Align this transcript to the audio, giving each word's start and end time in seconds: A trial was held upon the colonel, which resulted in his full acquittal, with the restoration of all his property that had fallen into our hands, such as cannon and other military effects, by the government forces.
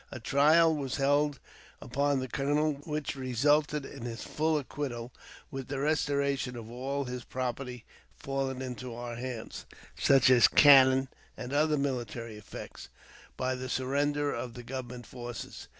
A 0.11 0.19
trial 0.19 0.75
was 0.75 0.95
held 0.95 1.39
upon 1.79 2.19
the 2.21 2.27
colonel, 2.27 2.73
which 2.85 3.15
resulted 3.15 3.85
in 3.85 4.01
his 4.03 4.23
full 4.23 4.57
acquittal, 4.57 5.11
with 5.51 5.67
the 5.67 5.77
restoration 5.79 6.55
of 6.55 6.71
all 6.71 7.03
his 7.03 7.23
property 7.23 7.85
that 8.17 8.17
had 8.17 8.23
fallen 8.25 8.61
into 8.63 8.95
our 8.95 9.15
hands, 9.17 9.67
such 9.99 10.31
as 10.31 10.47
cannon 10.47 11.07
and 11.37 11.53
other 11.53 11.77
military 11.77 12.35
effects, 12.35 12.89
by 13.37 13.53
the 13.53 14.63
government 14.65 15.05
forces. 15.05 15.67